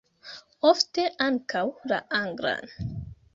[0.69, 1.61] Ofte ankaŭ
[1.93, 2.75] la anglan.